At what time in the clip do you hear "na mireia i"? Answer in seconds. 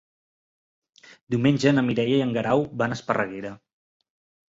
1.77-2.25